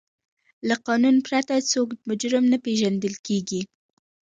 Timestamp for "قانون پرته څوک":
0.87-1.87